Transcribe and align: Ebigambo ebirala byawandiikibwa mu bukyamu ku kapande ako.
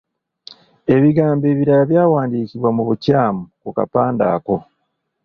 Ebigambo 0.95 1.45
ebirala 1.53 1.83
byawandiikibwa 1.91 2.69
mu 2.77 2.83
bukyamu 2.89 3.43
ku 3.61 3.69
kapande 3.77 4.23
ako. 4.35 4.55